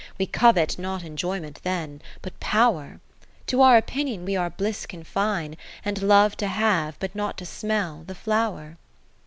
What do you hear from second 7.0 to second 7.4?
not